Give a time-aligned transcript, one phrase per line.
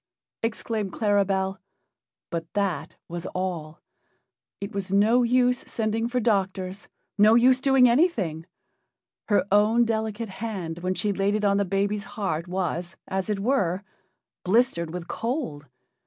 [0.41, 1.59] exclaimed Claribel,
[2.31, 3.79] but that was all.
[4.59, 6.87] It was no use sending for doctors
[7.19, 8.47] no use doing anything.
[9.27, 13.37] Her own delicate hand when she laid it on the baby's heart was, as it
[13.39, 13.83] were,
[14.43, 15.67] blistered with cold.